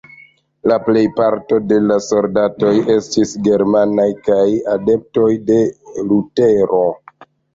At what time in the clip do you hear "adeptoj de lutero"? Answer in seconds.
4.77-6.81